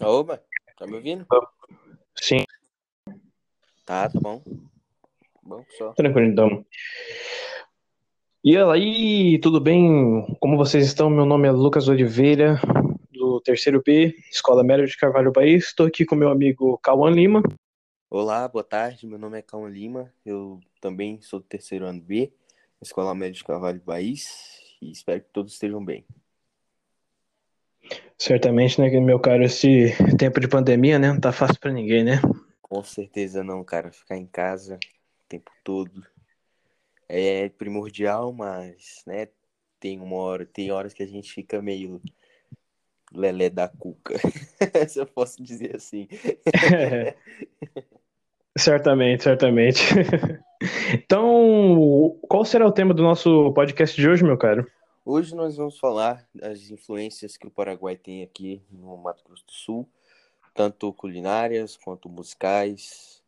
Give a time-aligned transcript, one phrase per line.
[0.00, 0.40] Oba,
[0.76, 1.26] tá me ouvindo?
[2.14, 2.44] Sim,
[3.84, 4.40] Tá, tá bom.
[5.42, 5.92] Bom, só.
[5.92, 6.64] tranquilo então.
[8.44, 10.36] E aí, tudo bem?
[10.38, 11.10] Como vocês estão?
[11.10, 12.60] Meu nome é Lucas Oliveira,
[13.10, 15.66] do terceiro B, Escola Média de Carvalho País.
[15.66, 17.42] Estou aqui com meu amigo Cauã Lima.
[18.08, 19.04] Olá, boa tarde.
[19.04, 20.12] Meu nome é Cauã Lima.
[20.24, 22.32] Eu também sou do terceiro ano B,
[22.80, 24.60] Escola Média de Carvalho País.
[24.80, 26.06] E espero que todos estejam bem.
[28.18, 32.20] Certamente, né, meu caro, esse tempo de pandemia, né, não tá fácil pra ninguém, né?
[32.60, 33.92] Com certeza não, cara.
[33.92, 36.04] Ficar em casa o tempo todo
[37.08, 39.28] é primordial, mas, né,
[39.80, 42.00] tem uma hora, tem horas que a gente fica meio
[43.12, 44.14] lelé da cuca,
[44.88, 46.08] se eu posso dizer assim.
[48.58, 49.82] Certamente, certamente.
[50.92, 54.66] Então, qual será o tema do nosso podcast de hoje, meu caro?
[55.10, 59.52] Hoje nós vamos falar das influências que o Paraguai tem aqui no Mato Grosso do
[59.52, 59.88] Sul,
[60.54, 63.22] tanto culinárias quanto musicais,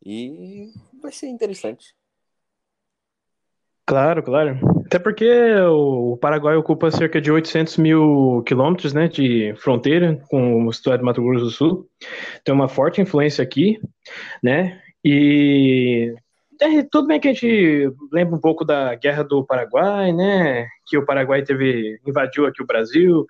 [0.00, 0.70] e
[1.02, 1.92] vai ser interessante.
[3.84, 4.60] Claro, claro.
[4.86, 5.28] Até porque
[5.68, 11.04] o Paraguai ocupa cerca de 800 mil quilômetros, né, de fronteira com o estado de
[11.04, 11.90] Mato Grosso do Sul.
[12.44, 13.80] Tem uma forte influência aqui,
[14.40, 14.80] né?
[15.04, 16.14] E
[16.90, 20.68] tudo bem que a gente lembra um pouco da Guerra do Paraguai, né?
[20.86, 23.26] Que o Paraguai teve invadiu aqui o Brasil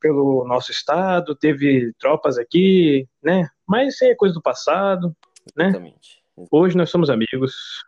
[0.00, 3.48] pelo nosso estado, teve tropas aqui, né?
[3.68, 5.14] Mas isso aí é coisa do passado.
[5.56, 5.66] Né?
[5.66, 6.22] Exatamente.
[6.50, 7.84] Hoje nós somos amigos.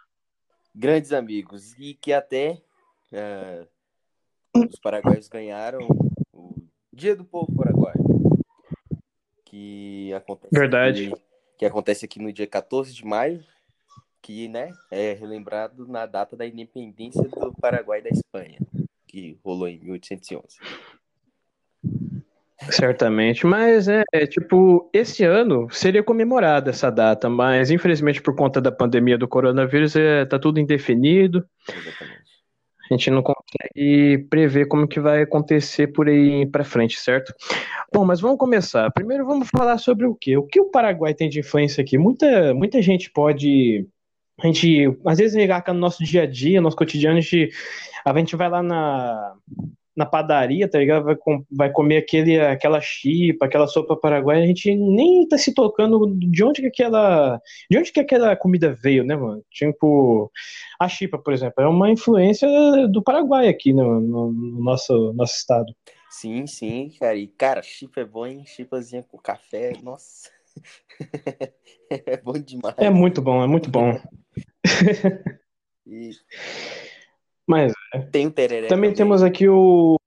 [0.74, 2.60] Grandes amigos, e que até
[3.12, 3.66] eh,
[4.56, 5.86] os paraguaios ganharam
[6.32, 6.54] o
[6.92, 7.94] Dia do Povo Paraguaio,
[9.44, 11.06] que acontece Verdade.
[11.12, 11.22] aqui-
[11.56, 13.44] que acontece aqui no dia 14 de maio,
[14.24, 18.58] que né, é relembrado na data da independência do Paraguai da Espanha,
[19.06, 20.56] que rolou em 1811.
[22.70, 28.62] Certamente, mas é, é, tipo, esse ano seria comemorada essa data, mas infelizmente por conta
[28.62, 32.24] da pandemia do coronavírus é, tá tudo indefinido, Exatamente.
[32.90, 37.34] a gente não consegue prever como que vai acontecer por aí pra frente, certo?
[37.92, 38.90] Bom, mas vamos começar.
[38.92, 40.38] Primeiro vamos falar sobre o quê?
[40.38, 41.98] O que o Paraguai tem de influência aqui?
[41.98, 43.86] Muita, muita gente pode,
[44.42, 47.50] a gente, às vezes ligar no nosso dia a dia, nosso cotidiano, a gente,
[48.04, 49.34] a gente vai lá na
[49.96, 51.04] na padaria, tá ligado?
[51.04, 55.54] Vai, com- vai comer aquele, aquela chipa, aquela sopa paraguaia, a gente nem tá se
[55.54, 57.40] tocando de onde que aquela,
[57.70, 59.40] de onde que aquela comida veio, né, mano?
[59.52, 60.32] Tipo,
[60.80, 62.48] a chipa, por exemplo, é uma influência
[62.88, 65.72] do Paraguai aqui no, no- no nosso, nosso estado.
[66.10, 67.14] Sim, sim, cara.
[67.16, 68.42] E, cara, chipa é bom, hein?
[68.46, 70.28] Chipazinha com café, nossa.
[72.06, 72.74] É bom demais.
[72.78, 74.00] É muito bom, é muito bom.
[75.86, 76.12] E
[77.46, 77.74] Mas
[78.10, 79.98] tem o tereré também temos aqui o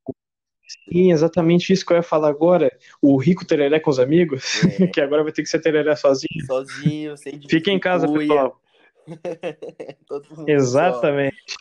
[0.91, 2.69] Sim, exatamente isso que eu ia falar agora.
[3.01, 4.87] O rico tereré com os amigos, É.
[4.87, 6.45] que agora vai ter que ser tereré sozinho.
[6.45, 8.27] sozinho, sem Fica em casa, cuia.
[8.27, 8.61] pessoal.
[10.47, 11.55] Exatamente.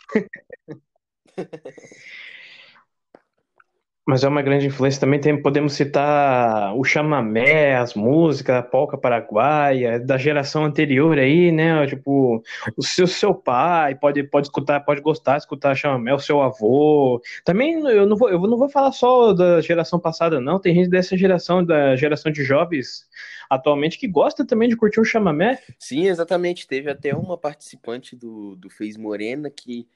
[4.07, 5.19] Mas é uma grande influência também.
[5.19, 11.85] Tem, podemos citar o chamamé, as músicas, a polca paraguaia, da geração anterior aí, né?
[11.87, 12.41] Tipo,
[12.77, 17.21] o seu, seu pai pode, pode escutar, pode gostar de escutar chamamé, o seu avô.
[17.43, 20.57] Também eu não vou, eu não vou falar só da geração passada, não.
[20.57, 23.05] Tem gente dessa geração, da geração de jovens
[23.49, 25.59] atualmente, que gosta também de curtir um chamamé.
[25.77, 26.67] Sim, exatamente.
[26.67, 29.87] Teve até uma participante do, do Fez Morena que,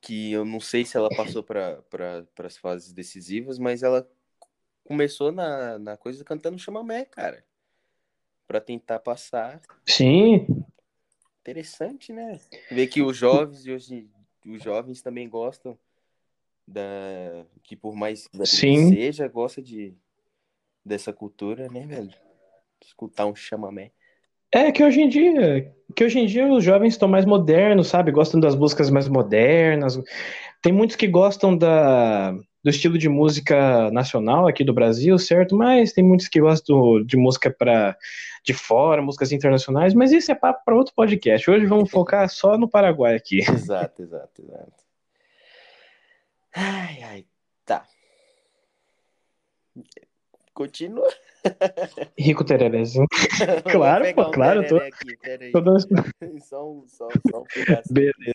[0.00, 4.08] que eu não sei se ela passou para pra, as fases decisivas, mas ela
[4.84, 7.44] começou na, na coisa cantando chamamé, cara.
[8.46, 9.60] Pra tentar passar.
[9.84, 10.46] Sim,
[11.46, 12.40] Interessante, né?
[12.68, 14.10] Ver que os jovens e hoje
[14.44, 15.78] os jovens também gostam
[16.66, 19.94] da que por mais que seja, gosta de
[20.84, 22.12] dessa cultura, né, velho?
[22.82, 23.92] Escutar um chamamé.
[24.50, 28.12] É que hoje em dia, que hoje em dia os jovens estão mais modernos, sabe?
[28.12, 29.98] Gostam das músicas mais modernas.
[30.60, 35.56] Tem muitos que gostam da, do estilo de música nacional aqui do Brasil, certo?
[35.56, 37.96] Mas tem muitos que gostam de música para
[38.44, 39.94] de fora, músicas internacionais.
[39.94, 41.50] Mas isso é papo para outro podcast.
[41.50, 43.38] Hoje vamos focar só no Paraguai aqui.
[43.48, 44.84] Exato, exato, exato.
[46.54, 47.24] Ai, ai,
[47.64, 47.86] tá.
[50.52, 51.08] Continua.
[52.18, 53.06] Rico Tererezinho.
[53.70, 55.16] Claro, pô, um claro, tô- aqui.
[55.52, 55.78] Tô dando-
[56.40, 57.92] Só um, só, só um pedaço.
[57.92, 58.34] Beleza.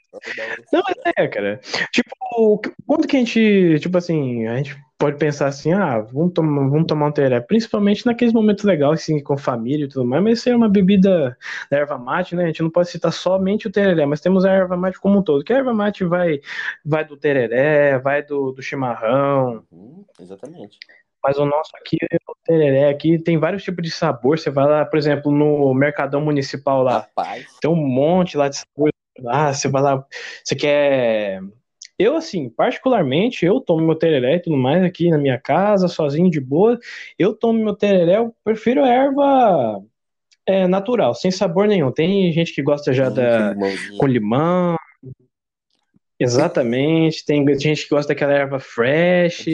[0.71, 1.59] Não, mas é, cara.
[1.91, 6.69] Tipo, quando que a gente, tipo assim, a gente pode pensar assim, ah, vamos tomar,
[6.69, 10.39] vamos tomar um tereré, principalmente naqueles momentos legais, assim, com família e tudo mais, mas
[10.39, 11.35] isso é uma bebida
[11.71, 12.43] da erva mate, né?
[12.43, 15.23] A gente não pode citar somente o tereré, mas temos a erva mate como um
[15.23, 16.39] todo, que a erva mate vai,
[16.85, 20.77] vai do tereré, vai do, do chimarrão, Uhum, exatamente.
[21.23, 21.97] Mas o nosso aqui,
[22.27, 24.39] o tereré aqui, tem vários tipos de sabor.
[24.39, 26.99] Você vai lá, por exemplo, no Mercadão Municipal lá.
[26.99, 27.57] Rapaz.
[27.61, 28.91] Tem um monte lá de sabor.
[29.27, 30.05] Ah, você vai lá,
[30.43, 31.41] você quer.
[31.99, 36.31] Eu, assim, particularmente, eu tomo meu tereré e tudo mais aqui na minha casa, sozinho,
[36.31, 36.79] de boa.
[37.19, 39.83] Eu tomo meu tereré, eu prefiro erva
[40.47, 41.91] é, natural, sem sabor nenhum.
[41.91, 43.55] Tem gente que gosta já Hum, da
[43.99, 44.75] com limão.
[46.23, 47.25] Exatamente.
[47.25, 49.45] Tem gente que gosta daquela erva fresh.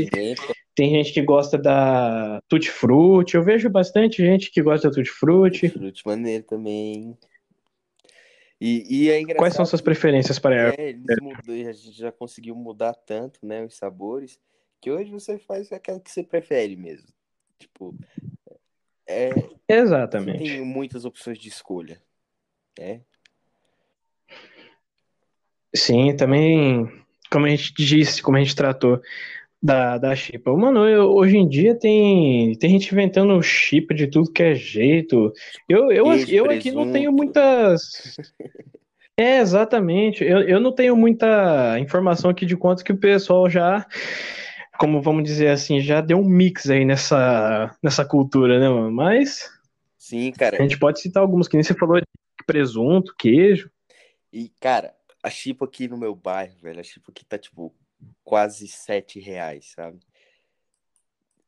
[0.76, 3.36] Tem gente que gosta da tutti frutti.
[3.36, 5.70] Eu vejo bastante gente que gosta da tutti frutti.
[5.70, 7.18] Fruto maneiro também.
[8.60, 9.40] E, e é engraçado.
[9.40, 10.76] Quais são suas preferências para a erva?
[10.80, 14.40] É, mudou, a gente já conseguiu mudar tanto, né, os sabores,
[14.82, 17.08] que hoje você faz aquela que você prefere mesmo.
[17.60, 17.96] Tipo,
[19.08, 19.30] é,
[19.68, 20.44] Exatamente.
[20.44, 22.02] tem muitas opções de escolha,
[22.78, 23.02] né?
[25.76, 26.88] Sim, também,
[27.32, 29.00] como a gente disse, como a gente tratou
[29.62, 30.56] da, da chipa.
[30.56, 35.34] Mano, eu- hoje em dia tem, tem gente inventando chip de tudo que é jeito.
[35.68, 37.82] Eu, eu, eu aqui não tenho muitas.
[39.20, 40.24] É, exatamente.
[40.24, 43.84] Eu, eu não tenho muita informação aqui de quanto que o pessoal já,
[44.78, 48.92] como vamos dizer assim, já deu um mix aí nessa, nessa cultura, né, mano?
[48.92, 49.50] Mas
[49.98, 50.58] Sim, a cara.
[50.62, 52.06] gente pode citar alguns, que nem você falou de
[52.46, 53.72] presunto, queijo.
[54.32, 54.94] E, cara,
[55.24, 57.74] a chipa aqui no meu bairro, velho, a chipa aqui tá, tipo,
[58.24, 60.00] quase sete reais, sabe?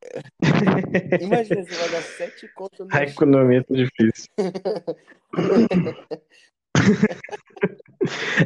[1.21, 4.29] Imagina, você vai dar sete contas A numa economia tá difícil.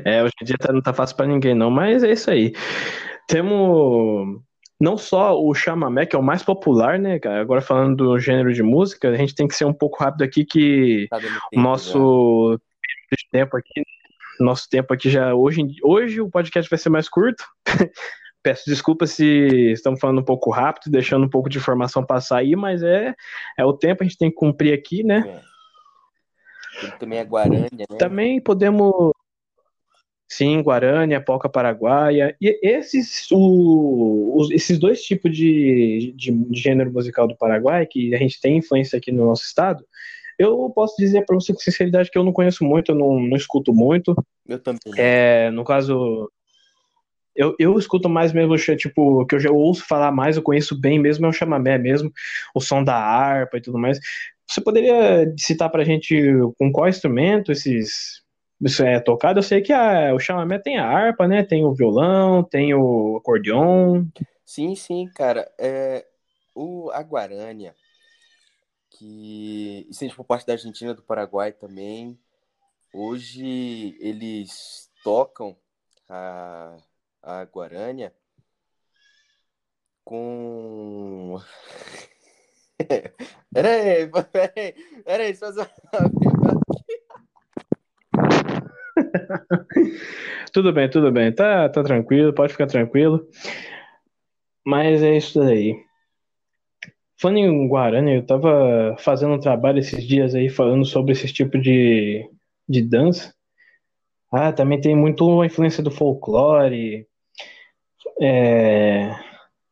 [0.04, 2.54] É, hoje em dia tá- não tá fácil pra ninguém, não, mas é isso aí.
[3.28, 4.42] Temos
[4.80, 7.42] não só o chamamé, que é o mais popular, né, cara?
[7.42, 10.44] Agora falando do gênero de música, a gente tem que ser um pouco rápido aqui,
[10.44, 11.20] que Tá
[11.56, 12.60] o nosso
[13.32, 13.84] tempo aqui,
[14.40, 17.44] nosso tempo aqui já hoje, hoje o podcast vai ser mais curto.
[18.44, 22.56] Peço desculpas se estamos falando um pouco rápido, deixando um pouco de informação passar aí,
[22.58, 23.16] mas é,
[23.58, 25.42] é o tempo, a gente tem que cumprir aqui, né?
[26.84, 26.88] É.
[27.00, 27.98] Também a Guarânia, né?
[27.98, 29.14] Também podemos.
[30.28, 32.36] Sim, Guarani, a Polca Paraguaia.
[32.42, 38.14] E esses, o- os- esses dois tipos de, de, de gênero musical do Paraguai, que
[38.16, 39.86] a gente tem influência aqui no nosso estado,
[40.44, 43.38] eu posso dizer para você com sinceridade que eu não conheço muito, eu não, não
[43.38, 44.16] escuto muito.
[44.48, 44.94] Eu também.
[44.98, 46.30] É, no caso,
[47.36, 51.00] eu, eu escuto mais mesmo, tipo, que eu já ouço falar mais, eu conheço bem
[51.00, 52.12] mesmo, é o chamamé mesmo,
[52.54, 54.00] o som da harpa e tudo mais.
[54.48, 56.16] Você poderia citar pra gente
[56.60, 58.22] com qual instrumento esses
[58.62, 59.40] isso é tocado?
[59.40, 61.44] Eu sei que a, o chamamé tem a harpa, né?
[61.44, 64.06] Tem o violão, tem o acordeon.
[64.46, 65.52] Sim, sim, cara.
[65.60, 66.06] É,
[66.56, 67.76] o, a Guarânia,
[69.04, 72.18] que estende por parte da Argentina, do Paraguai também,
[72.94, 75.58] hoje eles tocam
[76.08, 76.78] a,
[77.22, 78.14] a Guarânia
[80.06, 81.38] com.
[83.54, 84.74] Peraí, peraí,
[85.04, 85.68] peraí, só só-
[90.52, 91.34] Tudo bem, tudo bem.
[91.34, 93.28] Tá, tá tranquilo, pode ficar tranquilo.
[94.66, 95.76] Mas é isso daí.
[97.20, 101.58] Falando em Guarani, eu tava fazendo um trabalho esses dias aí falando sobre esse tipo
[101.60, 102.30] de,
[102.68, 103.34] de dança.
[104.32, 107.08] Ah, também tem muito a influência do folclore
[108.22, 109.12] é,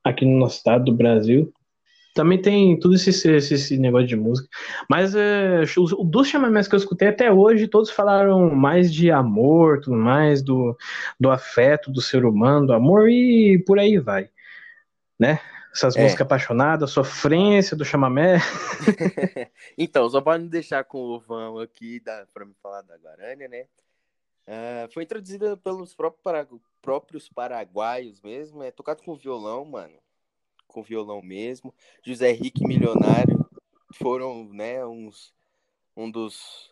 [0.04, 1.52] aqui no nosso estado do Brasil.
[2.16, 4.48] Também tem tudo esse, esse, esse negócio de música.
[4.90, 9.82] Mas é, os- dos chamamés que eu escutei até hoje, todos falaram mais de amor,
[9.82, 10.78] tudo mais, do,
[11.20, 14.30] do afeto do ser humano, do amor e por aí vai.
[15.20, 15.40] Né?
[15.74, 16.04] Essas É.
[16.04, 18.38] músicas apaixonadas, sofrência do chamamé.
[19.78, 22.02] Então, só para não deixar com o vão aqui
[22.34, 23.66] para me falar da Guarânia, né?
[24.48, 26.48] Ah, foi introduzida pelos próprios, para-
[26.82, 29.98] próprios paraguaios mesmo, é tocado com violão, mano.
[30.68, 31.74] Com violão mesmo.
[32.04, 33.50] José Henrique Milionário
[33.96, 35.34] foram, né, uns,
[35.96, 36.72] um dos,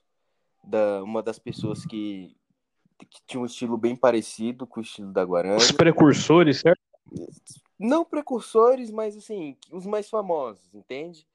[0.63, 2.35] da, uma das pessoas que,
[2.97, 5.57] que tinha um estilo bem parecido com o estilo da Guarânia.
[5.57, 6.81] Os precursores, certo?
[7.79, 11.25] Não precursores, mas assim, os mais famosos, entende?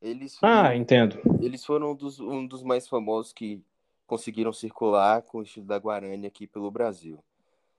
[0.00, 1.20] Eles, Ah, entendo.
[1.40, 3.62] eles foram um dos, um dos mais famosos que
[4.06, 7.22] conseguiram circular com o estilo da Guarani aqui pelo Brasil.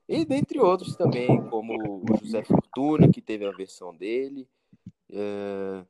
[0.08, 4.48] E dentre outros também, como o José Fortuna, que teve a versão dele,
[5.12, 5.86] é,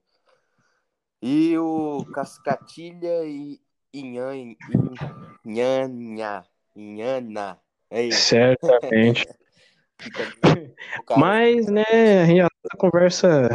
[1.22, 3.62] e o Cascatilha e
[3.94, 4.56] Inhan-
[5.46, 6.46] Inhanha,
[6.76, 7.62] Inhana.
[7.90, 8.18] É isso.
[8.18, 9.28] Certamente.
[11.18, 11.84] Mas, né,
[12.44, 13.50] a conversa,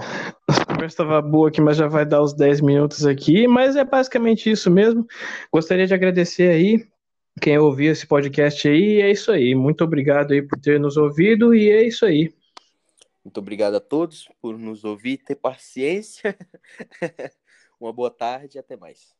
[0.49, 3.47] a conversa tava boa aqui, mas já vai dar os 10 minutos aqui.
[3.47, 5.07] Mas é basicamente isso mesmo.
[5.53, 6.87] Gostaria de agradecer aí
[7.41, 9.01] quem ouviu esse podcast aí.
[9.01, 9.55] É isso aí.
[9.55, 11.55] Muito obrigado aí por ter nos ouvido.
[11.55, 12.33] E é isso aí.
[13.25, 16.37] Muito obrigado a todos por nos ouvir, ter paciência.
[17.81, 19.18] Uma boa tarde e até mais.